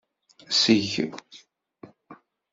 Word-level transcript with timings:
Seg. 0.61 0.95